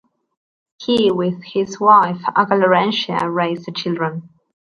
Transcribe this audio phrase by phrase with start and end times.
[0.79, 4.29] He, with his wife, Acca Larentia, raised the children.